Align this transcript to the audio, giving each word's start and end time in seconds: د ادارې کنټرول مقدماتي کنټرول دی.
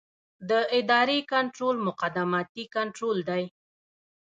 د 0.49 0.51
ادارې 0.79 1.17
کنټرول 1.33 1.75
مقدماتي 1.87 2.63
کنټرول 2.75 3.17
دی. 3.29 3.43